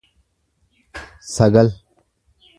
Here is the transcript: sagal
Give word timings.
sagal 1.33 1.69